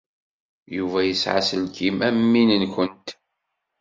[0.77, 3.07] Yuba yesɛa aselkim am win-nwent.